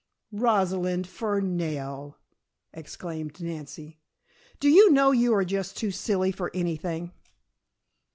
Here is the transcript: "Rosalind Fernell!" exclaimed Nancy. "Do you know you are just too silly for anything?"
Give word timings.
"Rosalind 0.33 1.05
Fernell!" 1.05 2.15
exclaimed 2.73 3.39
Nancy. 3.39 3.99
"Do 4.59 4.67
you 4.67 4.91
know 4.91 5.11
you 5.11 5.31
are 5.35 5.45
just 5.45 5.77
too 5.77 5.91
silly 5.91 6.31
for 6.31 6.49
anything?" 6.55 7.11